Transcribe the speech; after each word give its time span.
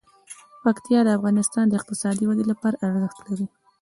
پکتیا 0.63 0.99
د 1.05 1.09
افغانستان 1.17 1.65
د 1.67 1.73
اقتصادي 1.79 2.23
ودې 2.27 2.45
لپاره 2.51 2.81
ارزښت 2.87 3.17
لري. 3.27 3.45